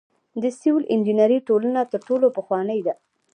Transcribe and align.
د 0.41 0.43
سیول 0.59 0.83
انجنیری 0.93 1.39
ټولنه 1.47 1.81
تر 1.91 1.99
ټولو 2.07 2.27
پخوانۍ 2.37 2.79
ده. 2.87 2.93